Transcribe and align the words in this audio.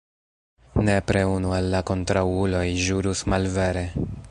Nepre 0.87 1.21
unu 1.33 1.51
el 1.57 1.69
la 1.75 1.81
kontraŭuloj 1.91 2.65
ĵurus 2.87 3.25
malvere. 3.35 3.85